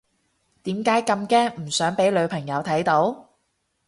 [0.63, 3.29] 點解咁驚唔想俾女朋友睇到？